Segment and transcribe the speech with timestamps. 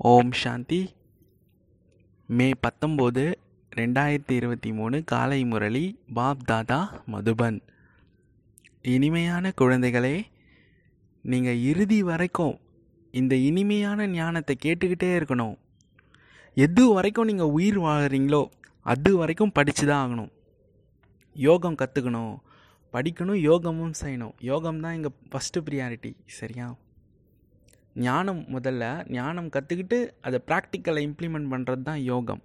[0.00, 0.90] ஓம் சாந்தி.
[2.26, 3.34] மே பத்தொம்போது
[3.76, 7.60] ரெண்டாயிரத்தி இருபத்தி மூணு காலை முரளி பாப் தாதா மதுபன்.
[8.82, 10.24] இனிமையான குழந்தைகளே
[11.22, 12.60] நீங்கள் இறுதி வரைக்கும்
[13.10, 15.56] இந்த இனிமையான ஞானத்தை கேட்டுக்கிட்டே இருக்கணும்.
[16.54, 18.46] எது வரைக்கும் நீங்கள் உயிர் வாழறீங்களோ
[18.82, 20.30] அது வரைக்கும் படித்து தான் ஆகணும்.
[21.34, 22.36] யோகம் கற்றுக்கணும்
[22.92, 24.32] படிக்கணும் யோகமும் செய்யணும்.
[24.40, 26.74] யோகம் தான் எங்கள் ஃபஸ்ட்டு ப்ரியாரிட்டி சரியா?
[28.06, 28.84] ஞானம் முதல்ல
[29.16, 32.42] ஞானம் கற்றுக்கிட்டு அதை ப்ராக்டிக்கலை இம்ப்ளிமெண்ட் பண்ணுறது தான் யோகம்.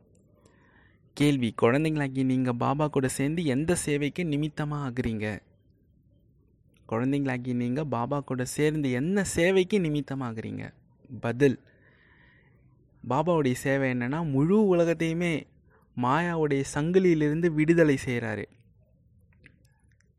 [1.18, 5.28] கேள்வி குழந்தைங்களாக்கி நீங்கள் பாபா கூட சேர்ந்து எந்த சேவைக்கு நிமித்தமாக ஆகுறீங்க?
[6.92, 10.64] குழந்தைங்களாக்கி நீங்கள் பாபா கூட சேர்ந்து என்ன சேவைக்கு நிமித்தமாக ஆகுறீங்க?
[11.26, 11.58] பதில்
[13.04, 15.34] பாபாவுடைய சேவை என்னென்னா முழு உலகத்தையுமே
[15.98, 18.46] மாயாவுடைய சங்கிலியிலிருந்து விடுதலை செய்கிறாரு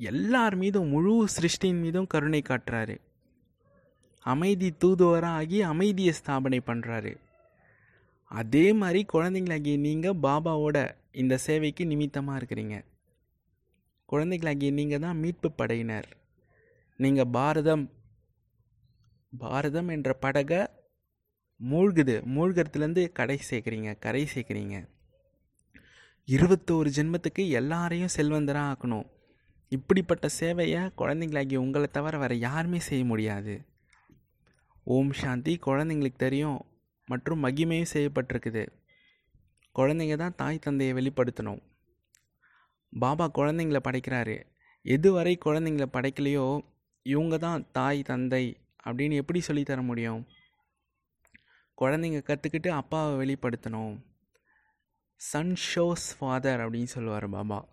[0.01, 2.97] எல்லார் மீதும் முழு சிருஷ்டியின் மீதும் கருணை காட்டுறாரு.
[4.33, 7.13] அமைதி தூதுவராக ஆகி அமைதியை ஸ்தாபனை பண்ணுறாரு
[8.41, 10.79] அதே மாதிரி குழந்தைங்களாகிய நீங்கள் பாபாவோட
[11.23, 12.77] இந்த சேவைக்கு நிமித்தமாக இருக்கிறீங்க.
[14.09, 16.09] குழந்தைகளாகிய நீங்கள் தான் மீட்பு படையினர்.
[16.97, 17.85] நீங்கள் பாரதம்
[19.43, 20.61] பாரதம் என்ற படகை
[21.61, 22.17] மூழ்குது.
[22.35, 24.77] மூழ்கிறதுலேருந்து கடை சேர்க்குறீங்க கரை சேர்க்குறீங்க.
[26.29, 29.07] இருபத்தோரு ஜென்மத்துக்கு எல்லாரையும் செல்வந்தராக ஆக்கணும்.
[29.77, 33.55] இப்படிப்பட்ட சேவையை குழந்தைங்களாகிய உங்களை தவிர வேறு யாருமே செய்ய முடியாது.
[34.87, 35.59] ஓம் சாந்தி.
[35.67, 36.61] குழந்தைங்களுக்கு தெரியும்
[37.07, 38.67] மற்றும் மகிமையும் செய்யப்பட்டிருக்குது.
[39.75, 41.63] குழந்தைங்க தான் தாய் தந்தையை வெளிப்படுத்தணும்.
[42.99, 44.37] பாபா குழந்தைங்கள படைக்கிறாரு.
[44.85, 46.61] எதுவரை குழந்தைங்கள படைக்கலையோ
[47.03, 50.27] இவங்க தான் தாய் தந்தை அப்படின்னு எப்படி சொல்லித்தர முடியும்?
[51.81, 54.05] குழந்தைங்க கற்றுக்கிட்டு அப்பாவை வெளிப்படுத்தணும்.
[55.17, 57.69] சன் ஷோஸ் ஃபாதர் அப்படின்னு சொல்லுவார் பாபா.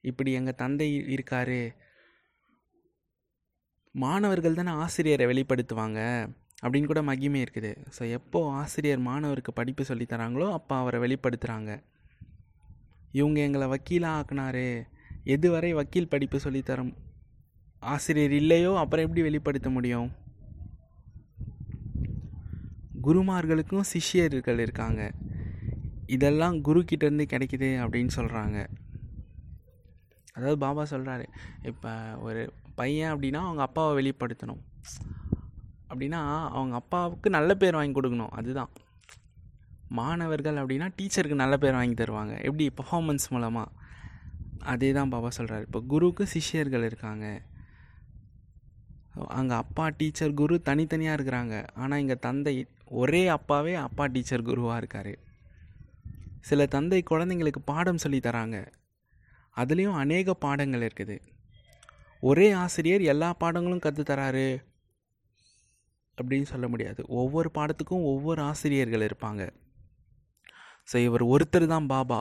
[0.00, 1.74] இப்படி எங்கள் தந்தை இருக்காரு.
[3.94, 6.00] மாணவர்கள் தானே ஆசிரியரை வெளிப்படுத்துவாங்க
[6.62, 7.70] அப்படின்னு கூட மகிமை இருக்குது.
[7.98, 11.70] ஸோ எப்போ ஆசிரியர் மாணவருக்கு படிப்பு சொல்லித்தராங்களோ அப்போ அவரை வெளிப்படுத்துகிறாங்க
[13.12, 14.86] இவங்க எங்களை வக்கீலாக ஆக்குனாரு
[15.24, 16.92] எதுவரை வக்கீல் படிப்பு சொல்லித்தரம்
[17.82, 20.10] ஆசிரியர் இல்லையோ அப்புறம் எப்படி வெளிப்படுத்த முடியும்?
[23.02, 25.10] குருமார்களுக்கும் சிஷ்யர்கள் இருக்காங்க.
[26.06, 28.58] இதெல்லாம் குரு கிட்டேருந்து கிடைக்குது அப்படின்னு சொல்கிறாங்க
[30.34, 31.24] அதாவது பாபா சொல்கிறாரு
[31.62, 34.62] இப்போ ஒரு பையன் அப்படின்னா அவங்க அப்பாவை வெளிப்படுத்தணும்.
[35.88, 38.28] அப்படின்னா அவங்க அப்பாவுக்கு நல்ல பேர் வாங்கி கொடுக்கணும்.
[38.28, 38.70] அதுதான்.
[39.88, 42.42] மாணவர்கள் அப்படின்னா டீச்சருக்கு நல்ல பேர் வாங்கி தருவாங்க.
[42.42, 42.70] எப்படி?
[42.82, 43.68] பர்ஃபாமன்ஸ் மூலமாக
[44.58, 47.42] அதே தான் பாபா சொல்கிறாரு இப்போ குருவுக்கு சிஷ்யர்கள் இருக்காங்க.
[49.26, 51.68] அங்கே அப்பா டீச்சர் குரு தனித்தனியாக இருக்கிறாங்க.
[51.74, 55.18] ஆனால் இங்கே தந்தை ஒரே அப்பாவே அப்பா டீச்சர் குருவாக இருக்கார்.
[56.40, 58.66] சில தந்தை குழந்தைங்களுக்கு பாடம் சொல்லி தராங்க.
[59.56, 61.20] அதுலேயும் அநேக பாடங்கள் இருக்குது.
[62.20, 64.48] ஒரே ஆசிரியர் எல்லா பாடங்களும் கற்றுத்தராரு
[66.18, 67.04] அப்படின்னு சொல்ல முடியாது.
[67.06, 69.42] ஒவ்வொரு பாடத்துக்கும் ஒவ்வொரு ஆசிரியர்கள் இருப்பாங்க.
[70.92, 72.20] ஸோ இவர் ஒருத்தர் தான் பாபா.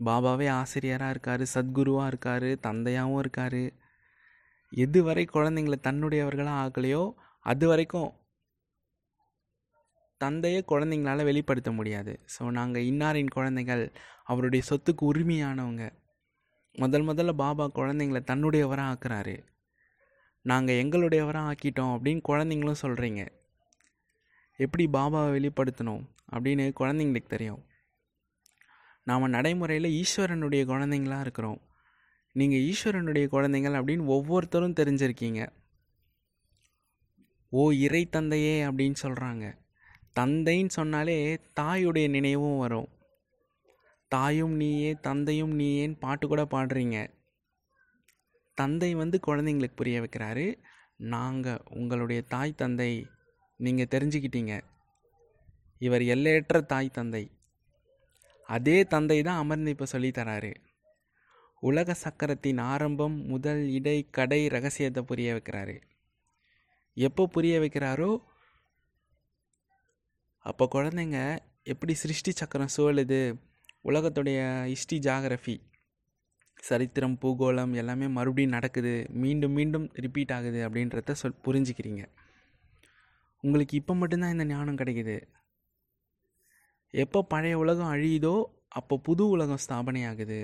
[0.00, 3.62] பாபாவே ஆசிரியராக இருக்கார் சத்குருவாக இருக்கார் தந்தையாகவும் இருக்கார்.
[4.72, 7.02] எது வரை குழந்தைங்களை தன்னுடையவர்களாக ஆகலையோ
[7.46, 8.10] அது வரைக்கும்
[10.20, 12.12] தந்தையை குழந்தைங்களால வெளிப்படுத்த முடியாது.
[12.34, 13.92] ஸோ நாங்கள் இன்னாரின் குழந்தைகள்
[14.24, 15.84] அவருடைய சொத்துக்கு உரிமையானவங்க.
[16.76, 19.44] முதல் முதல்ல பாபா குழந்தைங்கள தன்னுடையவராக ஆக்குறாரு.
[20.42, 23.26] நாங்கள் எங்களுடையவராக ஆக்கிட்டோம் அப்படின்னு குழந்தைங்களும் சொல்கிறீங்க
[24.56, 26.02] எப்படி பாபாவை வெளிப்படுத்தணும்
[26.32, 27.64] அப்படின்னு குழந்தைங்களுக்கு தெரியும்.
[29.04, 31.60] நாம் நடைமுறையில் ஈஸ்வரனுடைய குழந்தைங்களாக இருக்கிறோம்.
[32.32, 35.48] நீங்கள் ஈஸ்வரனுடைய குழந்தைங்கள் அப்படின்னு ஒவ்வொருத்தரும் தெரிஞ்சிருக்கீங்க.
[37.48, 39.54] ஓ இறை தந்தையே அப்படின்னு சொல்கிறாங்க
[40.20, 42.88] தந்தைன்னு சொன்னாலே தாயுடைய நினைவும் வரும்.
[44.14, 46.98] தாயும் நீயே தந்தையும் நீயேன்னு பாட்டு கூட பாடுறீங்க.
[48.58, 50.46] தந்தை வந்து குழந்தைங்களுக்கு புரிய வைக்கிறாரு.
[51.14, 52.90] நாங்கள் உங்களுடைய தாய் தந்தை
[53.60, 54.54] நீங்கள் தெரிஞ்சுக்கிட்டீங்க.
[55.80, 57.24] இவர் எல்லையற்ற தாய் தந்தை.
[58.48, 60.52] அதே தந்தை தான் அமர்ந்து இப்போ சொல்லித்தராரு
[61.62, 65.76] உலக சக்கரத்தின் ஆரம்பம் முதல் இடை கடை ரகசியத்தை புரிய வைக்கிறாரு.
[66.96, 68.10] எப்போ புரிய வைக்கிறாரோ
[70.46, 71.18] அப்போ குழந்தைங்க
[71.72, 73.20] எப்படி சிருஷ்டி சக்கரம் சூழுது
[73.84, 74.40] உலகத்துடைய
[74.72, 75.54] ஹிஸ்ட்ரி ஜாகிரஃபி
[76.62, 78.92] சரித்திரம் பூகோளம் எல்லாமே மறுபடியும் நடக்குது.
[79.22, 82.02] மீண்டும் மீண்டும் ரிப்பீட் ஆகுது அப்படின்றத சொல் புரிஞ்சுக்கிறீங்க.
[83.44, 85.16] உங்களுக்கு இப்போ மட்டும்தான் இந்த ஞானம் கிடைக்குது.
[86.94, 88.34] எப்போ பழைய உலகம் அழியுதோ
[88.68, 90.40] அப்போ புது உலகம் ஸ்தாபனை ஆகுது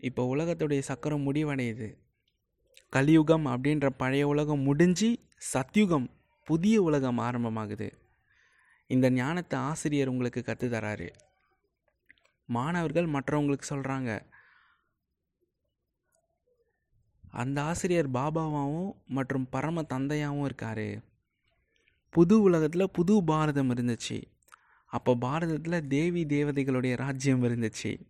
[0.00, 1.88] இப்போ உலகத்துடைய சக்கரம் முடிவடையுது.
[2.92, 5.08] கலியுகம் அப்படின்ற பழைய உலகம் முடிஞ்சு
[5.52, 6.06] சத்யுகம்
[6.48, 7.88] புதிய உலகம் ஆரம்பமாகுது.
[8.90, 11.08] இந்த ஞானத்தை ஆசிரியர் உங்களுக்கு கற்றுத்தராரு
[12.46, 14.34] மாணவர்கள் மற்றவங்களுக்கு சொல்கிறாங்க
[17.30, 21.02] அந்த ஆசிரியர் பாபாவாகவும் மற்றும் பரம தந்தையாகவும் இருக்கார்.
[22.10, 24.22] புது உலகத்தில் புது பாரதம் இருந்துச்சு.
[24.86, 28.06] அப்போ பாரதத்தில் தேவி தேவதைகளுடைய ராஜ்யம் இருந்துச்சு.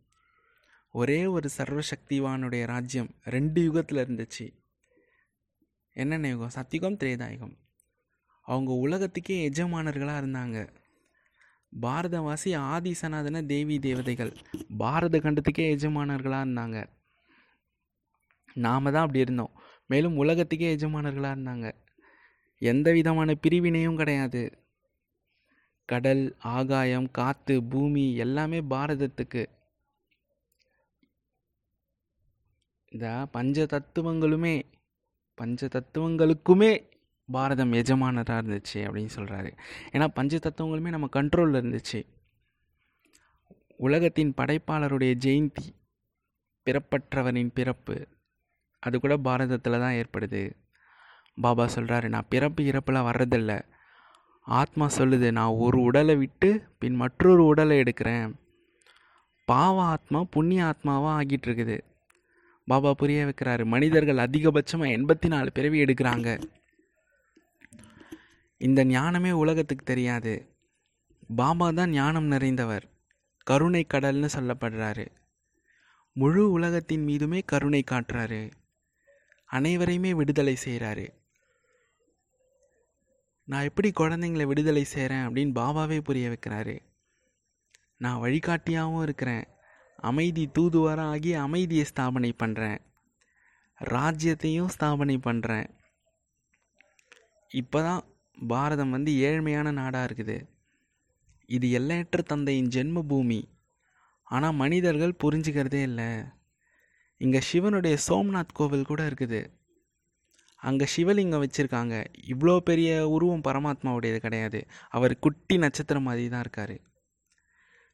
[0.91, 4.55] ஒரே ஒரு சர்வசக்திவானுடைய ராஜ்யம் ரெண்டு யுகத்தில் இருந்துச்சு.
[5.93, 6.51] என்னென்ன யுகம்?
[6.55, 7.57] சத்தியுகம் திரேதாயுகம்.
[8.43, 10.86] அவங்க உலகத்துக்கே எஜமானர்களாக இருந்தாங்க.
[11.83, 14.33] பாரதவாசி ஆதி சனாதன தேவி தேவதைகள்.
[14.79, 16.79] பாரத கண்டத்துக்கே எஜமானர்களாக இருந்தாங்க
[18.55, 19.53] நாம தான் அப்படி இருந்தோம்.
[19.87, 21.67] மேலும் உலகத்துக்கே எஜமானர்களாக இருந்தாங்க
[22.63, 24.43] எந்த விதமான பிரிவினையும் கிடையாது.
[25.89, 29.43] கடல் ஆகாயம் காற்று பூமி எல்லாமே பாரதத்துக்கு.
[32.93, 34.57] இந்த பஞ்ச தத்துவங்களுமே
[35.39, 36.73] பஞ்ச தத்துவங்களுக்குமே
[37.29, 39.51] பாரதம் எஜமானராக இருந்துச்சு அப்படின்னு சொல்கிறாரு
[39.93, 42.01] ஏன்னா பஞ்ச தத்துவங்களுமே நம்ம கண்ட்ரோலில் இருந்துச்சு.
[43.77, 45.67] உலகத்தின் படைப்பாளருடைய ஜெயந்தி
[46.67, 47.97] பிறப்பற்றவரின் பிறப்பு
[48.83, 50.43] அது கூட பாரதத்தில் தான் ஏற்படுது.
[51.45, 53.53] பாபா சொல்கிறாரு நான் பிறப்பு இறப்பில் வர்றதில்ல.
[54.47, 58.29] ஆத்மா சொல்லுது நான் ஒரு உடலை விட்டு பின் மற்றொரு உடலை எடுக்கிறேன்.
[59.45, 61.79] பாவ ஆத்மா புண்ணிய ஆத்மாவாக ஆகிட்டு இருக்குது
[62.69, 66.29] பாபா புரிய வைக்கிறாரு மனிதர்கள் அதிகபட்சமாக எண்பத்தி நாலு பிறவி எடுக்கிறாங்க.
[68.61, 70.35] இந்த ஞானமே உலகத்துக்கு தெரியாது.
[71.37, 72.85] பாபா தான் ஞானம் நிறைந்தவர்.
[73.47, 75.07] கருணை கடல்னு சொல்லப்படுறாரு.
[76.17, 78.43] முழு உலகத்தின் மீதுமே கருணை காட்டுறாரு.
[79.51, 81.07] அனைவரையுமே விடுதலை செய்கிறாரு
[83.49, 86.75] நான் எப்படி குழந்தைங்களை விடுதலை செய்கிறேன் அப்படின்னு பாபாவே புரிய வைக்கிறாரு.
[87.97, 89.45] நான் வழிகாட்டியாகவும் இருக்கிறேன்.
[90.09, 92.81] அமைதி தூதுவாராக ஆகி அமைதியை ஸ்தாபனை பண்ணுறேன்
[93.81, 95.69] ராஜ்யத்தையும் ஸ்தாபனை பண்ணுறேன்
[97.51, 98.03] இப்போ தான்
[98.39, 100.37] பாரதம் வந்து ஏழ்மையான நாடாக இருக்குது.
[101.49, 103.41] இது எல்லையற்ற தந்தையின் ஜென்ம பூமி
[104.29, 106.11] ஆனால் மனிதர்கள் புரிஞ்சுக்கிறதே இல்லை.
[107.21, 109.41] இங்கே சிவனுடைய சோம்நாத் கோவில் கூட இருக்குது.
[110.63, 111.95] அங்கே சிவலிங்கம் வச்சுருக்காங்க.
[112.33, 114.61] இவ்வளோ பெரிய உருவம் பரமாத்மாவுடையது கிடையாது.
[114.97, 116.77] அவர் குட்டி நட்சத்திரம் மாதிரி தான் இருக்கார்.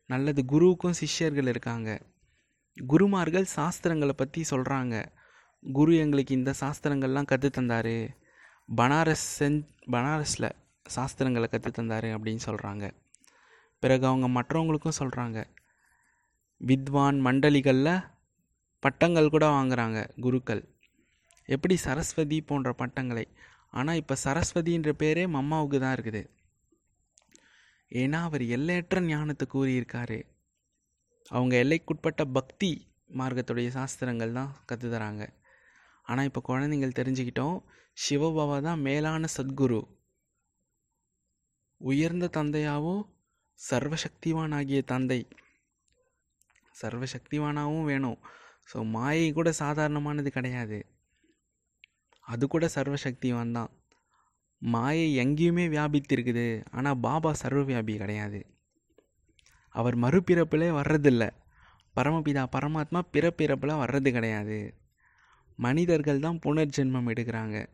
[0.06, 1.90] நல்லது குருவுக்கும் சிஷ்யர்கள் இருக்காங்க.
[2.76, 4.96] குருமார்கள் சாஸ்திரங்களை பற்றி சொல்கிறாங்க
[5.62, 7.96] குரு எங்களுக்கு இந்த சாஸ்திரங்கள்லாம் கற்று தந்தார்.
[8.69, 9.61] பனாரஸ் செஞ்
[9.91, 10.49] பனாரஸில்
[10.87, 12.85] சாஸ்திரங்களை கற்று தந்தார் அப்படின்னு சொல்கிறாங்க
[13.82, 15.38] பிறகு அவங்க மற்றவங்களுக்கும் சொல்கிறாங்க
[16.61, 17.94] வித்வான் மண்டலிகளில்
[18.82, 20.62] பட்டங்கள் கூட வாங்குகிறாங்க குருக்கள்.
[21.49, 23.25] எப்படி சரஸ்வதி போன்ற பட்டங்களை?
[23.70, 26.23] ஆனால் இப்போ சரஸ்வதின்ற பேரே மம்மாவுக்கு தான் இருக்குது.
[27.93, 30.19] ஏன்னா அவர் எல்லையற்ற ஞானத்தை கூறியிருக்காரு.
[31.31, 32.70] அவங்க எல்லைக்குட்பட்ட பக்தி
[33.19, 35.25] மார்க்கத்துடைய சாஸ்திரங்கள் தான் கற்றுத்தராங்க
[36.02, 37.56] ஆனால் இப்போ குழந்தைங்கள் தெரிஞ்சுக்கிட்டோம்
[37.96, 39.81] சிவபாபா தான் மேலான சத்குரு.
[41.81, 43.02] உயர்ந்த தந்தையாகவும்
[43.70, 45.20] சர்வசக்திவான் ஆகிய தந்தை.
[46.82, 48.19] சர்வசக்திவானாகவும் வேணும்.
[48.72, 50.78] ஸோ மாயை கூட சாதாரணமானது கிடையாது.
[52.20, 53.70] அது கூட சர்வசக்திவான் தான்.
[54.62, 56.46] மாயை எங்கேயுமே வியாபித்திருக்குது.
[56.70, 58.40] ஆனால் பாபா சர்வவியாபி கிடையாது.
[59.75, 61.31] அவர் மறுபிறப்பிலே வர்றதில்லை.
[61.96, 64.58] பரமபிதா பரமாத்மா பிறப்பிறப்பில் வர்றது கிடையாது.
[65.56, 67.66] மனிதர்கள் தான் புனர்ஜென்மம் எடுக்கிறாங்க.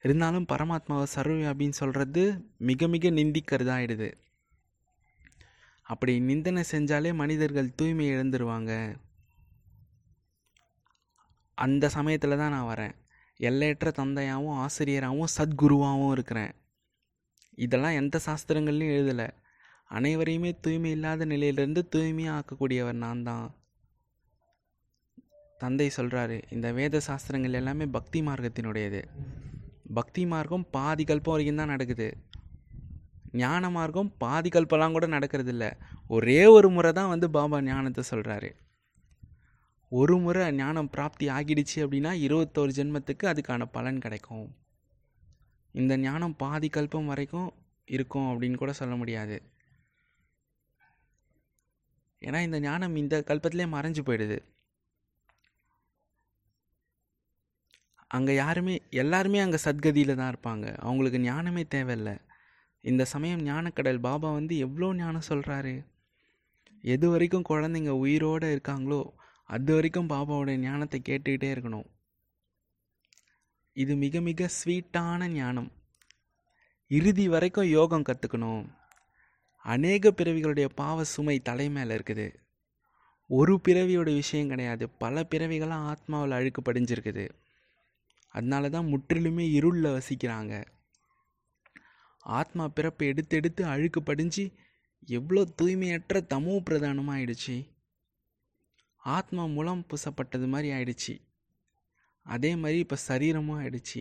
[0.00, 4.12] இருந்தாலும் பரமாத்மாவை சர்வவியாபின்னு சொல்கிறது மிக மிக நிந்திக்கிறதாயிடுது
[5.82, 8.96] அப்படி நிந்தனை செஞ்சாலே மனிதர்கள் தூய்மை இழந்துருவாங்க.
[11.54, 12.94] அந்த சமயத்தில் தான் நான் வரேன்.
[13.36, 16.54] எல்லையற்ற தந்தையாகவும் ஆசிரியராகவும் சத்குருவாகவும் இருக்கிறேன்.
[17.54, 19.28] இதெல்லாம் எந்த சாஸ்திரங்கள்லையும் எழுதலை.
[19.90, 23.59] அனைவரையுமே தூய்மை இல்லாத நிலையிலிருந்து தூய்மையாக ஆக்கக்கூடியவர் நான் தான்.
[25.62, 29.00] தந்தை சொல்கிறாரு இந்த வேத சாஸ்திரங்கள் எல்லாமே பக்தி மார்க்கத்தினுடையது.
[29.98, 32.08] பக்தி மார்க்கம் பாதி கல்பம் வரைக்கும் தான் நடக்குது.
[33.42, 35.70] ஞான மார்க்கம் பாதி கல்பெல்லாம் கூட நடக்கிறது இல்லை
[36.16, 38.50] ஒரே ஒரு முறை தான் வந்து பாபா ஞானத்தை சொல்கிறாரு
[39.92, 44.44] ஒரு முறை ஞானம் பிராப்தி ஆகிடுச்சு அப்படின்னா இருபத்தோரு ஜென்மத்துக்கு அதுக்கான பலன் கிடைக்கும்.
[45.74, 47.48] இந்த ஞானம் பாதி கல்பம் வரைக்கும்
[47.96, 49.36] இருக்கும் அப்படின்னு கூட சொல்ல முடியாது.
[52.22, 54.38] ஏன்னா இந்த ஞானம் இந்த கல்பத்திலே மறைஞ்சு போயிடுது.
[58.10, 60.66] அங்கே யாருமே எல்லாருமே அங்கே சத்கதியில் தான் இருப்பாங்க.
[60.86, 62.14] அவங்களுக்கு ஞானமே தேவையில்லை.
[62.84, 65.74] இந்த சமயம் ஞானக்கடல் பாபா வந்து எவ்வளோ ஞானம் சொல்கிறாரு
[66.94, 69.00] எது வரைக்கும் குழந்தைங்க உயிரோடு இருக்காங்களோ
[69.54, 71.86] அது வரைக்கும் பாபாவோட ஞானத்தை கேட்டுக்கிட்டே இருக்கணும்.
[73.76, 75.70] இது மிக மிக ஸ்வீட்டான ஞானம்.
[76.90, 78.62] இறுதி வரைக்கும் யோகம் கற்றுக்கணும்
[79.74, 82.26] அநேக பிறவிகளுடைய பாவ சுமை தலை மேலே இருக்குது.
[83.30, 84.84] ஒரு பிறவியோட விஷயம் கிடையாது.
[85.02, 87.26] பல பிறவிகளாக ஆத்மாவில் அழுக்கு படிஞ்சிருக்குது.
[88.34, 90.54] அதனால தான் முற்றிலுமே இருளில் வசிக்கிறாங்க.
[92.24, 94.44] ஆத்மா பிறப்பை எடுத்து எடுத்து அழுக்கு படிஞ்சு
[95.08, 97.56] எவ்வளோ தூய்மையற்ற தமோ பிரதானமாக ஆயிடுச்சு
[99.02, 101.14] ஆத்மா மூலம் பூசப்பட்டது மாதிரி ஆயிடுச்சு.
[102.26, 104.00] அதே மாதிரி இப்போ சரீரமும் ஆயிடுச்சு.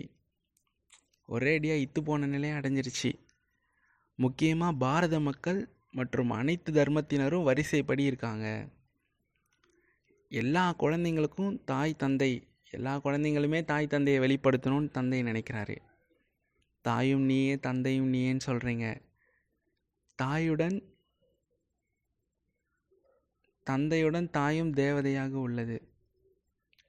[1.30, 3.12] ஒரே அடியாக இத்து போன நிலையை அடைஞ்சிருச்சு.
[4.20, 5.60] முக்கியமாக பாரத மக்கள்
[5.92, 8.48] மற்றும் அனைத்து தர்மத்தினரும் வரிசைப்படி இருக்காங்க.
[10.32, 12.32] எல்லா குழந்தைங்களுக்கும் தாய் தந்தை
[12.72, 15.78] எல்லா குழந்தைங்களுமே தாய் தந்தையை வெளிப்படுத்தணும்னு தந்தை நினைக்கிறாரு.
[16.86, 18.88] தாயும் நீயே தந்தையும் நீயேன்னு சொல்கிறீங்க
[20.20, 20.78] தாயுடன்
[23.68, 25.78] தந்தையுடன் தாயும் தேவதையாக உள்ளது.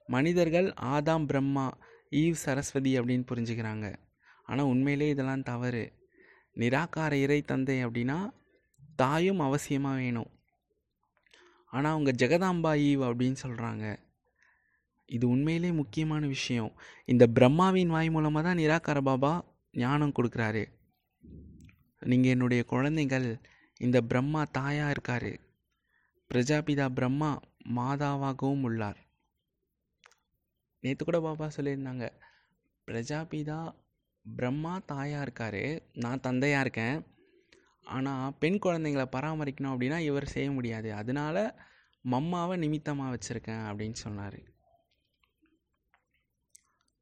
[0.09, 1.65] மனிதர்கள் ஆதாம் பிரம்மா
[2.11, 3.87] ஈவ் சரஸ்வதி அப்படின்னு புரிஞ்சுக்கிறாங்க.
[4.43, 5.83] ஆனால் உண்மையிலே இதெல்லாம் தவறு.
[6.55, 8.17] நிராகார இறை தந்தை அப்படின்னா
[8.95, 10.31] தாயும் அவசியமாக வேணும்.
[11.73, 13.85] ஆனால் அவங்க ஜெகதாம்பா ஈவ் அப்படின்னு சொல்கிறாங்க
[15.15, 16.71] இது உண்மையிலே முக்கியமான விஷயம்.
[17.05, 19.31] இந்த பிரம்மாவின் வாய் மூலமாக தான் நிராகார பாபா
[19.83, 20.63] ஞானம் கொடுக்குறாரு.
[22.11, 23.27] நீங்கள் என்னுடைய குழந்தைகள்
[23.85, 25.31] இந்த பிரம்மா தாயாக இருக்கார்.
[26.31, 27.31] பிரஜாபிதா பிரம்மா
[27.77, 28.99] மாதாவாகவும் உள்ளார்.
[30.83, 32.05] நேற்று கூட பாபா சொல்லியிருந்தாங்க
[32.87, 33.59] பிரஜாபிதா
[34.25, 35.63] பிரம்மா தாயாக இருக்கார்.
[36.03, 36.97] நான் தந்தையாக இருக்கேன்.
[37.95, 40.89] ஆனால் பெண் குழந்தைங்கள பராமரிக்கணும் அப்படின்னா இவர் செய்ய முடியாது.
[41.01, 41.37] அதனால
[42.05, 44.39] மம்மாவை நிமித்தமாக வச்சுருக்கேன் அப்படின்னு சொன்னார்.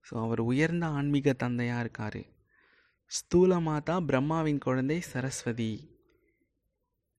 [0.10, 2.22] ஸோ அவர் உயர்ந்த ஆன்மீக தந்தையாக இருக்கார்.
[3.08, 5.72] ஸ்தூல மாதா பிரம்மாவின் குழந்தை சரஸ்வதி.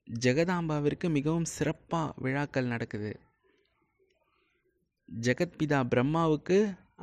[0.08, 3.12] ஜெகதாம்பாவிற்கு மிகவும் சிறப்பாக விழாக்கள் நடக்குது.
[5.08, 6.58] ஜெகத்பிதா பிரம்மாவுக்கு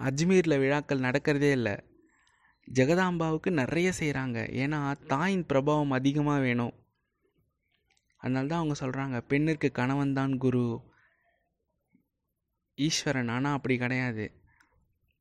[0.08, 1.76] அஜ்மீரில் விழாக்கள் நடக்கிறதே இல்லை.
[2.68, 4.80] ஜெகதாம்பாவுக்கு நிறைய செய்கிறாங்க ஏன்னா
[5.12, 6.74] தாயின் பிரபாவம் அதிகமாக வேணும்.
[8.22, 10.68] அதனால தான் அவங்க சொல்கிறாங்க பெண்ணிற்கு கணவன் தான் குரு.
[12.78, 13.32] ஈஸ்வரன்.
[13.36, 14.26] ஆனால் அப்படி கிடையாது.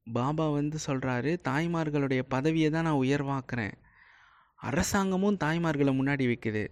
[0.07, 3.75] பாபா வந்து சொல்கிறாரு தாய்மார்களுடைய பதவியை தான் நான் உயர்வாக்குறேன்.
[4.61, 6.65] அரசாங்கமும் தாய்மார்களை முன்னாடி வைக்குது.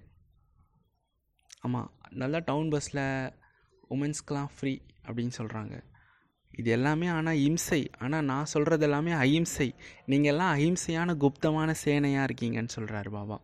[1.61, 3.05] ஆமாம் நல்லா டவுன் பஸ்ஸில்
[3.95, 4.75] உமன்ஸ்க்கெலாம் ஃப்ரீ
[5.07, 5.75] அப்படின்னு சொல்கிறாங்க
[6.51, 7.91] இது எல்லாமே ஆனால் இம்சை.
[7.99, 9.75] ஆனால் நான் சொல்கிறது எல்லாமே அஹிம்சை.
[10.05, 13.39] நீங்கள் எல்லாம் அஹிம்சையான குப்தமான சேனையாக இருக்கீங்கன்னு சொல்கிறாரு பாபா.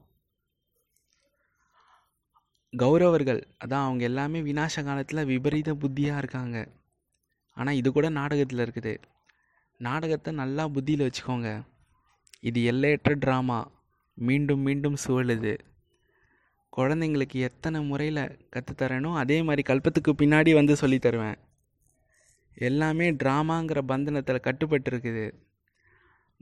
[2.73, 6.59] கௌரவர்கள் அதான் அவங்க எல்லாமே வினாச காலத்தில் விபரீத புத்தியாக இருக்காங்க.
[7.57, 8.95] ஆனால் இது கூட நாடகத்தில் இருக்குது.
[9.81, 11.65] நாடகத்தை நல்லா புத்தியில் வச்சுக்கோங்க.
[12.41, 13.59] இது எல்லையற்ற ட்ராமா
[14.15, 15.59] மீண்டும் மீண்டும் சுழலுது.
[16.77, 21.39] குழந்தைங்களுக்கு எத்தனை முறையில் கற்றுத்தரேனோ அதே மாதிரி கல்பத்துக்கு பின்னாடி வந்து சொல்லித் தருவேன்.
[22.55, 25.25] எல்லாமே ட்ராமாங்கிற பந்தனத்தில் கட்டுப்பட்டு இருக்குது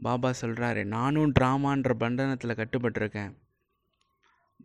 [0.02, 3.32] பாபா சொல்கிறாரு நானும் ட்ராமான்ற பந்தனத்தில் கட்டுப்பட்டிருக்கேன்.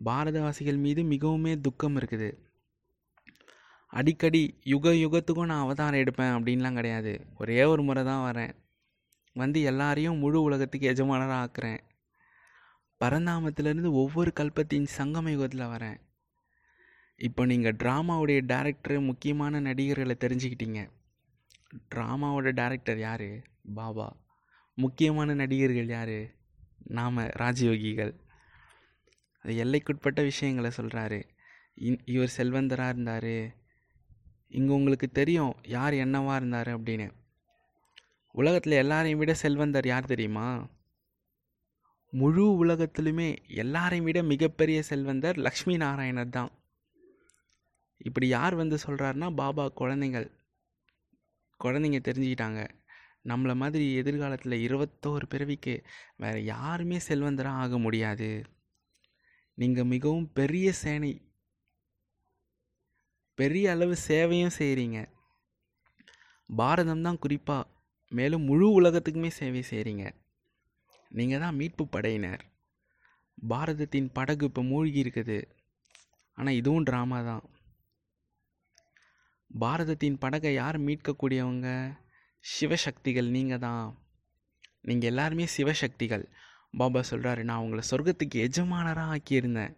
[0.05, 2.31] பாரதவாசிகள் மீது மிகவுமே துக்கம் இருக்குது.
[3.87, 7.25] அடிக்கடி யுக யுகத்துக்கும் நான் அவதாரம் எடுப்பேன் அப்படின்லாம் கிடையாது.
[7.39, 8.53] ஒரே ஒரு முறை தான் வரேன்.
[9.33, 11.79] வந்து எல்லாரையும் முழு உலகத்துக்கு எஜமானராக ஆக்குறேன்.
[12.99, 15.99] பரந்தாமத்திலேருந்து ஒவ்வொரு கல்பத்தின் சங்கம யுகத்தில் வரேன்.
[17.17, 20.89] இப்போ நீங்கள் ட்ராமாவுடைய டேரக்டர் முக்கியமான நடிகர்களை தெரிஞ்சுக்கிட்டீங்க.
[21.95, 23.27] ட்ராமாவோட டேரக்டர் யார்?
[23.73, 24.17] பாபா.
[24.73, 26.17] முக்கியமான நடிகர்கள் யார்?
[26.83, 28.13] நாம் ராஜயோகிகள்.
[29.43, 31.23] அது எல்லைக்குட்பட்ட விஷயங்களை சொல்கிறாரு
[32.05, 33.55] இவர் செல்வந்தராக இருந்தார்.
[34.49, 37.11] இங்கே உங்களுக்கு தெரியும் யார் என்னவாக இருந்தார் அப்படின்னு.
[38.35, 40.47] உலகத்தில் எல்லாரையும் விட செல்வந்தர் யார் தெரியுமா?
[42.13, 46.51] முழு உலகத்திலுமே எல்லாரையும் விட மிகப்பெரிய செல்வந்தர் லக்ஷ்மி நாராயணர் தான்.
[47.97, 50.27] இப்படி யார் வந்து சொல்கிறாருன்னா பாபா குழந்தைங்கள்
[51.59, 52.61] குழந்தைங்க தெரிஞ்சுக்கிட்டாங்க.
[53.27, 55.75] நம்மளை மாதிரி எதிர்காலத்தில் இருபத்தோரு பிறவிக்கு
[56.17, 58.29] வேறு யாருமே செல்வந்தராக ஆக முடியாது.
[59.57, 61.13] நீங்கள் மிகவும் பெரிய சேனை.
[63.37, 64.99] பெரிய அளவு சேவையும் செய்கிறீங்க
[66.49, 67.72] பாரதம் தான் குறிப்பாக
[68.17, 70.05] மேலும் முழு உலகத்துக்குமே சேவை செய்கிறீங்க
[71.11, 72.43] நீங்கள் தான் மீட்பு படையினர்.
[73.49, 75.37] பாரதத்தின் படகு இப்போ மூழ்கி இருக்குது.
[76.33, 77.43] ஆனால் இதுவும் ட்ராமா தான்.
[79.49, 81.69] பாரதத்தின் படகை யார் மீட்கக்கூடியவங்க?
[82.43, 83.87] சிவசக்திகள் நீங்கள் தான்.
[84.81, 86.25] நீங்கள் எல்லாருமே சிவசக்திகள்.
[86.77, 89.75] பாபா சொல்கிறாரு நான் உங்களை சொர்க்கத்துக்கு எஜமானராக ஆக்கியிருந்தேன்.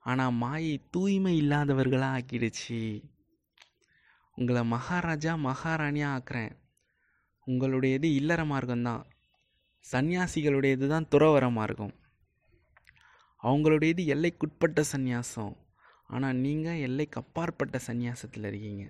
[0.00, 2.80] ஆனால் மாயை தூய்மை இல்லாதவர்களாக ஆக்கிடுச்சு.
[4.34, 6.52] உங்களை மகாராஜா மகாராணியாக ஆக்குறேன்.
[7.46, 9.02] உங்களுடையது இல்லற மார்க்கம்தான்.
[9.92, 11.94] சந்நியாசிகளுடையது தான் துறவர மார்க்கம்.
[13.42, 15.56] அவங்களுடையது எல்லைக்குட்பட்ட சந்நியாசம்.
[16.06, 18.84] ஆனால் நீங்கள் எல்லைக்கு அப்பாற்பட்ட சந்நியாசத்தில் இருக்கீங்க.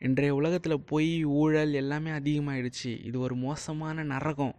[0.00, 4.54] இன்றைய உலகத்தில் போய் ஊழல் எல்லாமே அதிகமாகிடுச்சு இது ஒரு மோசமான நரகம்.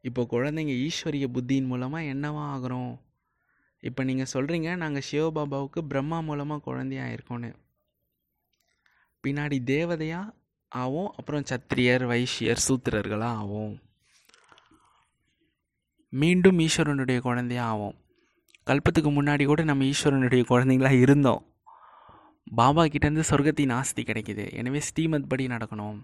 [0.00, 2.92] இப்போ குழந்தைங்க ஈஸ்வரிய புத்தியின் மூலமாக என்னவா ஆகிறோம்?
[3.80, 7.50] இப்போ நீங்கள் சொல்கிறீங்க நாங்கள் சிவபாபாவுக்கு பிரம்மா மூலமாக குழந்தையாக இருக்கோன்னு.
[9.24, 10.34] பின்னாடி தேவதையாக
[10.80, 13.74] ஆகும் அப்புறம் சத்திரியர் வைஷ்யர் சூத்திரர்களாக ஆகும்
[16.08, 17.96] மீண்டும் ஈஸ்வரனுடைய குழந்தையாக ஆகும்
[18.66, 21.42] கல்பத்துக்கு முன்னாடி கூட நம்ம ஈஸ்வரனுடைய குழந்தைங்களாக இருந்தோம்.
[22.54, 24.44] பாபா கிட்டேருந்து சொர்க்கத்தின் ஆஸ்தி கிடைக்கிது.
[24.52, 25.98] எனவே ஸ்ரீமத் படி நடக்கணும்.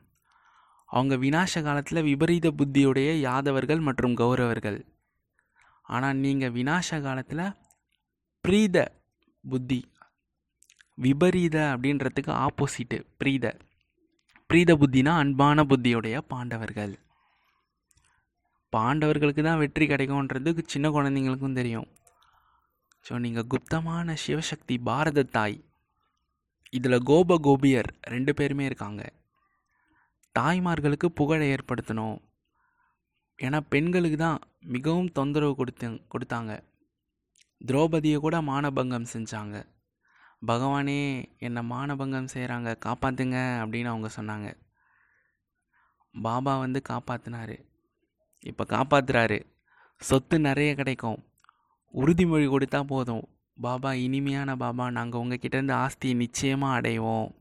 [0.84, 4.78] அவங்க வினாச காலத்தில் விபரீத புத்தியுடைய யாதவர்கள் மற்றும் கௌரவர்கள்.
[5.82, 7.44] ஆனால் நீங்கள் வினாச காலத்தில்
[8.40, 8.76] பிரீத
[9.44, 9.80] புத்தி
[10.94, 13.56] விபரீத அப்படின்றதுக்கு ஆப்போசிட்டு பிரீத.
[14.52, 16.92] பிரீத புத்தினா அன்பான புத்தியுடைய பாண்டவர்கள்.
[18.74, 21.88] பாண்டவர்களுக்கு தான் வெற்றி கிடைக்கும்ன்றது சின்ன குழந்தைங்களுக்கும் தெரியும்.
[23.06, 25.58] ஸோ நீங்கள் குப்தமான சிவசக்தி பாரத தாய்
[26.78, 29.02] இதில் கோப கோபியர் ரெண்டு பேருமே இருக்காங்க.
[30.38, 32.18] தாய்மார்களுக்கு புகழை ஏற்படுத்தணும்.
[33.38, 34.40] ஏன்னா பெண்களுக்கு தான்
[34.76, 36.54] மிகவும் தொந்தரவு கொடுத்து கொடுத்தாங்க.
[37.68, 39.56] திரௌபதியை கூட மானபங்கம் செஞ்சாங்க.
[40.46, 44.56] பகவானே என்னை மானபங்கம் செய்கிறாங்க காப்பாற்றுங்க அப்படின்னு அவங்க சொன்னாங்க.
[46.22, 47.64] பாபா வந்து காப்பாற்றினாரு
[48.40, 49.44] இப்போ காப்பாத்துறாரு.
[49.96, 51.24] சொத்து நிறைய கிடைக்கும்.
[51.94, 53.28] உறுதிமொழி கொடுத்தா போதும்.
[53.60, 57.34] பாபா இனிமையான பாபா நாங்கள் உங்ககிட்டேருந்து ஆஸ்தியை நிச்சயமாக அடைவோம்.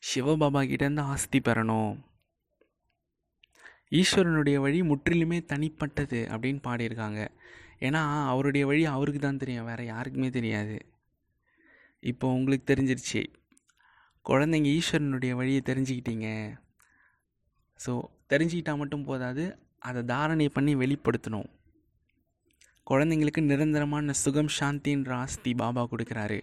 [0.00, 1.98] சிவபாபா கிட்டேருந்து ஆஸ்தி பெறணும்.
[3.90, 7.28] ஈஸ்வரனுடைய வழி முற்றிலுமே தனிப்பட்டது அப்படின்னு பாடியிருக்காங்க.
[7.80, 9.64] ஏன்னா அவருடைய வழி அவருக்கு தான் தெரியும்.
[9.64, 10.76] வேறு யாருக்குமே தெரியாது.
[12.02, 13.22] இப்போ உங்களுக்கு தெரிஞ்சிருச்சு.
[14.26, 16.28] குழந்தைங்க ஈஸ்வரனுடைய வழியை தெரிஞ்சுக்கிட்டீங்க.
[17.80, 17.92] ஸோ
[18.28, 19.44] தெரிஞ்சுக்கிட்டால் மட்டும் போதாது
[19.78, 21.48] அதை தாரணை பண்ணி வெளிப்படுத்தணும்.
[22.90, 26.40] குழந்தைங்களுக்கு நிரந்தரமான சுகம் சாந்தின்ற ஆஸ்தி பாபா கொடுக்குறாரு.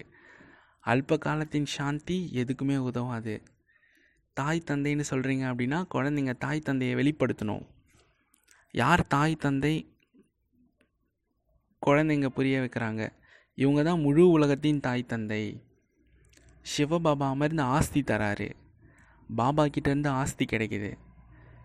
[0.84, 3.42] அல்ப காலத்தின் சாந்தி எதுக்குமே உதவாது.
[4.32, 7.64] தாய் தந்தைன்னு சொல்கிறீங்க அப்படின்னா குழந்தைங்க தாய் தந்தையை வெளிப்படுத்தணும்.
[8.74, 9.74] யார் தாய் தந்தை?
[11.82, 13.02] குழந்தைங்க புரிய வைக்கிறாங்க.
[13.54, 15.42] இவங்க தான் முழு உலகத்தின் தாய் தந்தை.
[16.72, 18.48] சிவபாபா அமர்ந்து ஆஸ்தி தராரு.
[19.30, 20.90] பாபா கிட்டேருந்து ஆஸ்தி கிடைக்குது.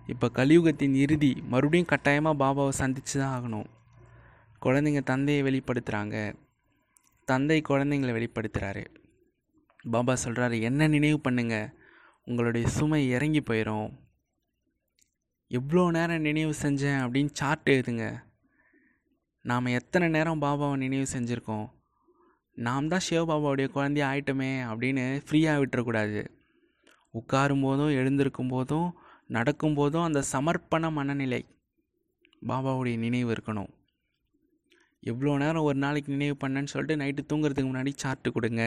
[0.08, 3.68] இப்போ கலியுகத்தின் இறுதி மறுபடியும் கட்டாயமாக பாபாவை சந்தித்து தான் ஆகணும்.
[4.62, 6.18] குழந்தைங்க தந்தையை வெளிப்படுத்துகிறாங்க
[7.28, 8.84] தந்தை குழந்தைங்களை வெளிப்படுத்துகிறாரு
[9.92, 11.56] பாபா சொல்கிறாரு என்ன நினைவு பண்ணுங்க?
[12.28, 13.90] உங்களுடைய சுமை இறங்கி போயிடும்
[15.48, 17.02] எவ்வளோ நேரம் நினைவு செஞ்சேன்?
[17.06, 18.06] அப்படின்னு சார்ட் எழுதுங்க.
[19.46, 21.66] நாம் எத்தனை நேரம் பாபாவை நினைவு செஞ்சுருக்கோம்?
[22.58, 26.22] நாம் தான் சிவபாபாவுடைய குழந்தைய ஆயிட்டோமே அப்படின்னு ஃப்ரீயாக விட்டுறக்கூடாது.
[27.14, 28.88] உட்காரும் போதும் எழுந்திருக்கும் போதும்
[29.28, 31.42] நடக்கும் போதும் அந்த சமர்ப்பண மனநிலை
[32.50, 33.72] பாபாவுடைய நினைவு இருக்கணும்.
[35.04, 38.64] எவ்வளோ நேரம் ஒரு நாளைக்கு நினைவு பண்ணேன்னு சொல்லிட்டு நைட்டு தூங்குறதுக்கு முன்னாடி சார்ட்டு கொடுங்க.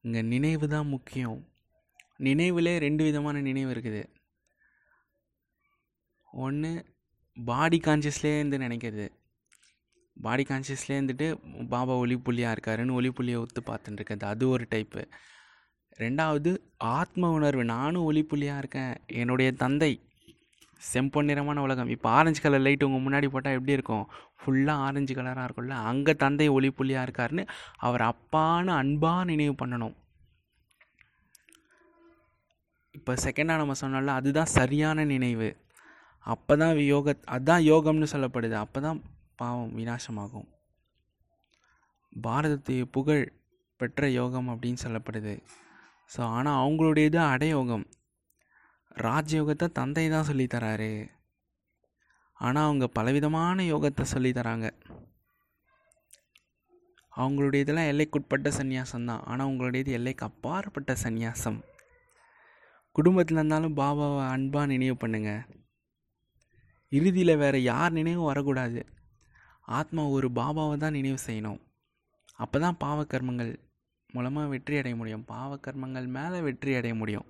[0.00, 1.38] இங்கே நினைவு தான் முக்கியம்.
[2.28, 4.02] நினைவுலே ரெண்டு விதமான நினைவு இருக்குது.
[6.44, 6.72] ஒன்று
[7.36, 9.06] பாடி கான்சியஸ்லேருந்து நினைக்கிறது.
[10.16, 11.26] பாடி கான்ஷியஸ்லேயே இருந்துட்டு
[11.72, 15.02] பாபா ஒளி புள்ளியாக இருக்காருன்னு ஒளி புள்ளியை ஒத்து பார்த்துட்டு இருக்கிறது அது ஒரு டைப்பு
[16.02, 16.50] ரெண்டாவது
[16.98, 17.64] ஆத்ம உணர்வு.
[17.64, 18.94] நானும் ஒளி புள்ளியாக இருக்கேன்.
[19.22, 19.90] என்னுடைய தந்தை
[20.80, 21.90] செம்பொன் நிறமான உலகம்.
[21.94, 24.06] இப்போ ஆரஞ்சு கலர் லைட் உங்கள் முன்னாடி போட்டால் எப்படி இருக்கும்?
[24.40, 25.76] ஃபுல்லாக ஆரஞ்சு கலராக இருக்கும்ல.
[25.90, 27.44] அங்கே தந்தை ஒளி புள்ளியாக இருக்காருன்னு
[27.86, 29.94] அவர் அப்பான்னு அன்பாக நினைவு பண்ணணும்.
[32.98, 35.50] இப்போ செகண்டாக நம்ம சொன்னால அதுதான் சரியான நினைவு.
[36.32, 38.56] அப்போ தான் யோக அதுதான் யோகம்னு சொல்லப்படுது.
[38.64, 39.00] அப்போ தான்
[39.40, 40.48] பாவம் விநாசமாகும்.
[42.26, 43.24] பாரதத்தை புகழ்
[43.80, 45.34] பெற்ற யோகம் அப்படின்னு சொல்லப்படுது.
[46.14, 47.86] ஸோ ஆனால் அவங்களுடையது அடையோகம்.
[49.06, 50.92] ராஜயோகத்தை தந்தை தான் சொல்லித்தராரு
[52.46, 54.68] ஆனால் அவங்க பலவிதமான யோகத்தை சொல்லித்தராங்க
[57.12, 59.22] அவங்களுடைய இதெல்லாம் எல்லைக்குட்பட்ட சந்நியாசம் தான்.
[59.30, 61.58] ஆனால் உங்களுடையது எல்லைக்கு அப்பாற்பட்ட சந்நியாசம்.
[62.96, 65.44] குடும்பத்தில் இருந்தாலும் பாபாவை அன்பாக நினைவு பண்ணுங்கள்
[66.92, 68.80] இறுதியில் வேறு யார் நினைவும் வரக்கூடாது.
[69.68, 71.60] ஆத்மா ஒரு பாபாவை தான் நினைவு செய்யணும்.
[72.42, 73.52] அப்போ தான் பாவக்கர்மங்கள்
[74.14, 75.24] மூலமாக வெற்றி அடைய முடியும்.
[75.34, 77.28] பாவக்கர்மங்கள் மேலே வெற்றி அடைய முடியும்.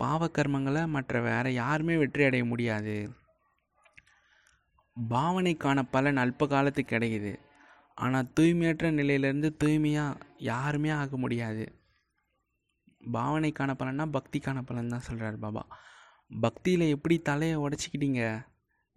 [0.00, 2.96] பாவக்கர்மங்களை மற்ற வேறு யாருமே வெற்றி அடைய முடியாது.
[4.96, 7.32] பாவனைக்கான பலன் அல்ப காலத்துக்கு கிடைக்குது.
[7.94, 10.20] ஆனால் தூய்மையற்ற நிலையிலேருந்து தூய்மையாக
[10.50, 11.64] யாருமே ஆக முடியாது.
[13.16, 15.62] பாவனைக்கான பலன்னா பக்திக்கான பலன் தான் சொல்கிறார் பாபா.
[16.30, 18.22] பக்தியில் எப்படி தலையை உடச்சிக்கிட்டீங்க?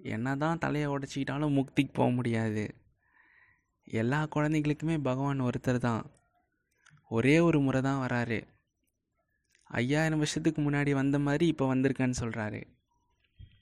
[0.03, 2.63] என்ன தான் தலையை உடச்சிக்கிட்டாலும் முக்திக்கு போக முடியாது.
[3.83, 6.03] எல்லா குழந்தைங்களுக்குமே பகவான் ஒருத்தர் தான்.
[7.07, 8.39] ஒரே ஒரு முறை தான் வராரு.
[9.65, 12.61] ஐயாயிரம் வருஷத்துக்கு முன்னாடி வந்த மாதிரி இப்போ வந்திருக்கேன்னு சொல்கிறாரு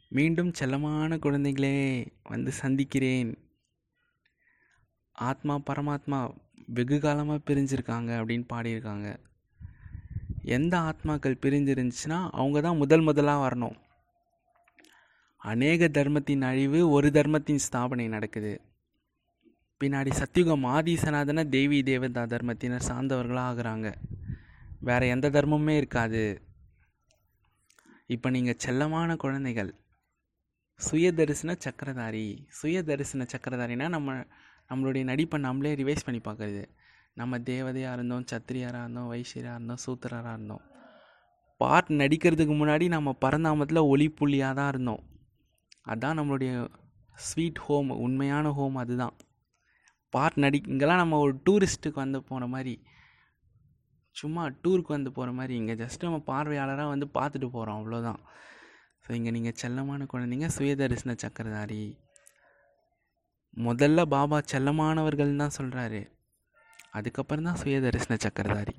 [0.07, 3.31] மீண்டும் செல்லமான குழந்தைகளே வந்து சந்திக்கிறேன்.
[5.11, 6.19] ஆத்மா பரமாத்மா
[6.65, 9.07] வெகு காலமாக பிரிஞ்சிருக்காங்க அப்படின்னு பாடியிருக்காங்க.
[10.41, 13.77] எந்த ஆத்மாக்கள் பிரிஞ்சிருந்துச்சுன்னா அவங்க தான் முதல் முதலாக வரணும்.
[15.41, 18.61] அநேக தர்மத்தின் அழிவு ஒரு தர்மத்தின் ஸ்தாபனை நடக்குது.
[19.81, 23.93] பின்னாடி சத்தியுகம் ஆதி சனாதன தேவி தேவதா தர்மத்தினர் சார்ந்தவர்களாக ஆகுறாங்க.
[24.79, 26.41] வேறு எந்த தர்மமுமே இருக்காது.
[28.05, 29.71] இப்போ நீங்கள் செல்லமான குழந்தைகள்.
[30.75, 32.45] சுய தரிசன சக்கரதாரி.
[32.47, 34.25] சுய தரிசன சக்கரதாரினா நம்ம
[34.69, 36.63] நம்மளுடைய நடிப்பை நம்மளே ரிவைஸ் பண்ணி பார்க்குறது.
[37.13, 40.61] நம்ம தேவதையாக இருந்தோம் சத்திரியாராக இருந்தோம் வைசியராக இருந்தோம் சூத்திரராக இருந்தோம்.
[41.57, 45.03] பாட் நடிக்கிறதுக்கு முன்னாடி நம்ம பரந்தாமத்தில் ஒளி புள்ளியாக தான் இருந்தோம்.
[45.85, 46.51] அதுதான் நம்மளுடைய
[47.27, 49.15] ஸ்வீட் ஹோம் உண்மையான ஹோம் அதுதான்.
[50.13, 52.73] பார்ட் நடி இங்கெல்லாம் நம்ம ஒரு டூரிஸ்ட்டுக்கு வந்து போன மாதிரி
[54.15, 58.21] சும்மா டூருக்கு வந்து போகிற மாதிரி இங்கே ஜஸ்ட் நம்ம பார்வையாளராக வந்து பார்த்துட்டு போகிறோம் அவ்வளோதான்
[59.03, 61.83] ஸோ இங்கே நீங்கள் செல்லமான குழந்தைங்க சுயதரிசன சக்கரதாரி.
[63.57, 66.01] முதல்ல பாபா செல்லமானவர்கள் தான் சொல்கிறாரு
[66.91, 68.75] அதுக்கப்புறம் தான் சுயதரிசன சக்கரதாரி.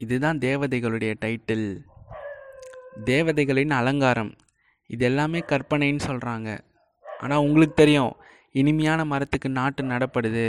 [0.00, 1.66] இதுதான் தேவதைகளுடைய டைட்டில்
[3.04, 4.32] தேவதைகளின் அலங்காரம்.
[4.94, 6.48] இது எல்லாமே கற்பனைன்னு சொல்கிறாங்க
[7.22, 8.12] ஆனால் உங்களுக்கு தெரியும்
[8.60, 10.46] இனிமையான மரத்துக்கு நாட்டு நடப்படுது.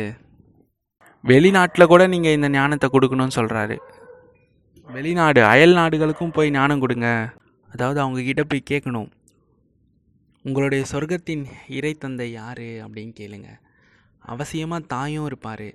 [1.23, 3.75] வெளிநாட்டில் கூட நீங்கள் இந்த ஞானத்தை கொடுக்கணும்னு சொல்கிறாரு
[4.89, 7.09] வெளிநாடு அயல் நாடுகளுக்கும் போய் ஞானம் கொடுங்க.
[7.73, 9.09] அதாவது அவங்கக்கிட்ட போய் கேட்கணும்.
[10.45, 11.43] உங்களுடைய சொர்க்கத்தின்
[11.77, 13.49] இறை தந்தை யார் அப்படின்னு கேளுங்க.
[14.33, 15.69] அவசியமாக தாயும் இருப்பார்.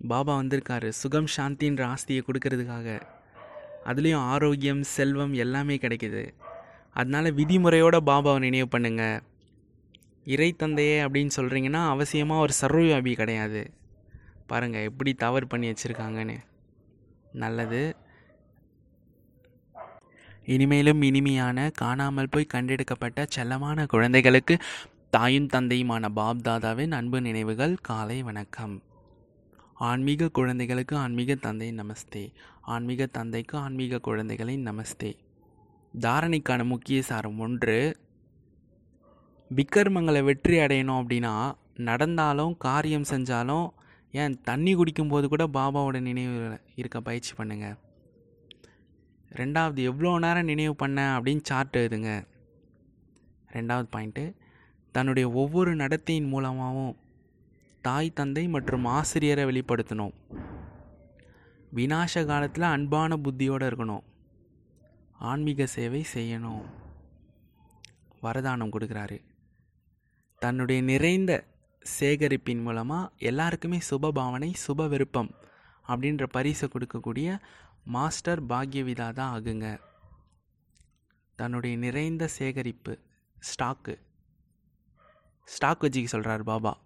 [0.00, 0.88] பாபா வந்திருக்காரு.
[1.00, 2.88] சுகம் சாந்தின்ற ஆஸ்தியை கொடுக்கறதுக்காக.
[3.90, 6.24] அதுலேயும் ஆரோக்கியம் செல்வம் எல்லாமே கிடைக்கிது.
[6.94, 9.20] அதனால் விதிமுறையோட பாபாவை நினைவு பண்ணுங்கள்
[10.24, 13.70] இறை தந்தையே அப்படின்னு சொல்கிறீங்கன்னா அவசியமாக ஒரு சர்வவியாபி கிடையாது.
[14.46, 16.38] பாருங்கள் எப்படி தவறு பண்ணி வச்சுருக்காங்கன்னு.
[17.32, 17.96] நல்லது.
[20.44, 24.56] இனிமேலும் இனிமையான காணாமல் போய் கண்டெடுக்கப்பட்ட செல்லமான குழந்தைகளுக்கு
[25.10, 28.82] தாயும் தந்தையுமான பாப் தாதாவின் அன்பு நினைவுகள் காலை வணக்கம்.
[29.74, 32.32] ஆன்மீக குழந்தைகளுக்கு ஆன்மீக தந்தை நமஸ்தே.
[32.60, 35.12] ஆன்மீக தந்தைக்கு ஆன்மீக குழந்தைகளின் நமஸ்தே.
[36.00, 37.96] தாரணைக்கான முக்கிய சாரம் ஒன்று
[39.50, 43.68] விக்கர்மங்களை வெற்றி அடையணும் அப்படின்னா நடந்தாலும் காரியம் செஞ்சாலும்
[44.12, 47.76] ஏன் தண்ணி குடிக்கும்போது கூட பாபாவோட நினைவு இருக்க பயிற்சி பண்ணுங்கள்
[49.32, 52.10] ரெண்டாவது எவ்வளோ நேரம் நினைவு பண்ண அப்படின்னு சார்ட் எழுதுங்க.
[53.52, 54.24] ரெண்டாவது பாயிண்ட்டு
[54.92, 56.96] தன்னுடைய ஒவ்வொரு நடத்தையின் மூலமாகவும்
[57.82, 60.14] தாய் தந்தை மற்றும் ஆசிரியரை வெளிப்படுத்தணும்.
[61.74, 64.04] வினாச காலத்தில் அன்பான புத்தியோடு இருக்கணும்.
[65.18, 66.64] ஆன்மீக சேவை செய்யணும்.
[68.22, 69.24] வரதானம் கொடுக்குறாரு.
[70.38, 71.44] தன்னுடைய நிறைந்த
[72.00, 75.34] சேகரிப்பின் மூலமாக எல்லாருக்குமே சுப பாவனை சுப விருப்பம்
[75.88, 77.38] அப்படின்ற பரிசை கொடுக்கக்கூடிய
[77.84, 79.78] மாஸ்டர் பாக்யவிதா தான் ஆகுங்க.
[81.36, 82.98] தன்னுடைய நிறைந்த சேகரிப்பு
[83.40, 83.98] ஸ்டாக்கு.
[85.44, 86.83] ஸ்டாக் வச்சுக்க சொல்கிறார் பாபா.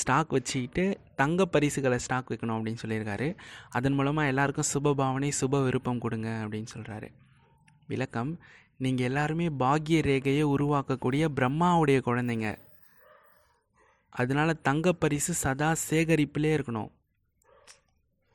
[0.00, 0.84] ஸ்டாக் வச்சுக்கிட்டு
[1.20, 3.28] தங்க பரிசுகளை ஸ்டாக் வைக்கணும் அப்படின்னு சொல்லியிருக்காரு.
[3.70, 7.08] அதன் மூலமாக எல்லாருக்கும் சுப பாவனை சுப விருப்பம் கொடுங்க அப்படின்னு சொல்கிறாரு
[7.92, 8.32] விளக்கம்
[8.84, 12.48] நீங்கள் எல்லாருமே பாக்கிய ரேகையை உருவாக்கக்கூடிய பிரம்மாவுடைய குழந்தைங்க.
[14.12, 16.90] அதனால தங்க பரிசு சதா சேகரிப்பிலே இருக்கணும்.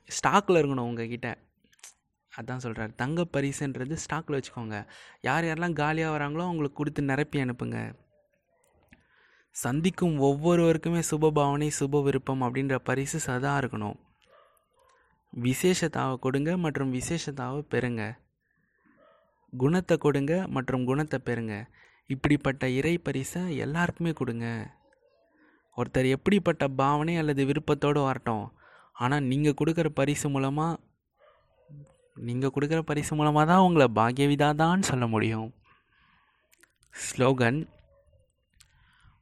[0.08, 1.28] ஸ்டாக்கில் இருக்கணும் உங்ககிட்ட.
[2.32, 4.76] அதான் சொல்கிறார் தங்க பரிசுன்றது ஸ்டாக்கில் வச்சுக்கோங்க.
[5.28, 7.78] யார் யாரெல்லாம் காலியாக வராங்களோ அவங்களுக்கு கொடுத்து நிரப்பி அனுப்புங்க.
[9.62, 13.96] சந்திக்கும் ஒவ்வொருவருக்குமே சுப பாவனை சுப விருப்பம் அப்படின்ற பரிசு சதா இருக்கணும்.
[15.32, 18.02] விசேஷத்தாவை கொடுங்க மற்றும் விசேஷத்தாவை பெறுங்க.
[19.52, 21.54] குணத்தை கொடுங்க மற்றும் குணத்தை பெறுங்க.
[22.14, 24.46] இப்படிப்பட்ட இறை பரிசை எல்லாருக்குமே கொடுங்க.
[25.78, 28.46] ஒருத்தர் எப்படிப்பட்ட பாவனை அல்லது விருப்பத்தோடு வரட்டும்.
[29.02, 30.80] ஆனால் நீங்கள் கொடுக்குற பரிசு மூலமாக
[32.28, 35.48] நீங்கள் கொடுக்குற பரிசு மூலமாக தான் உங்களை பாக்யவிதாதான்னு சொல்ல முடியும்.
[36.94, 37.58] ஸ்லோகன்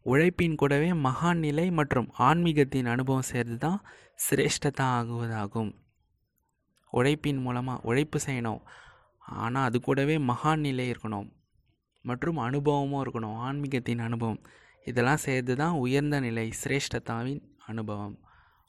[0.06, 3.80] உழைப்பின் கூடவே மகான் நிலை மற்றும் ஆன்மீகத்தின் அனுபவம் சேர்ந்து தான்
[4.30, 5.74] சிரேஷ்டதா ஆகுவதாகும்.
[6.90, 8.60] உழைப்பின் மூலமாக உழைப்பு செய்யணும்.
[9.18, 11.32] ஆனால் அது கூடவே மகான் நிலை இருக்கணும்.
[12.02, 13.36] மற்றும் அனுபவமும் இருக்கணும்.
[13.36, 14.40] ஆன்மீகத்தின் அனுபவம்.
[14.84, 18.18] இதெல்லாம் சேர்த்து தான் உயர்ந்த நிலை சிரேஷ்டதாவின் அனுபவம்.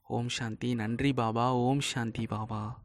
[0.04, 0.76] ஓம் சாந்தி.
[0.76, 1.54] நன்றி பாபா.
[1.54, 2.82] ஓம் சாந்தி பாபா.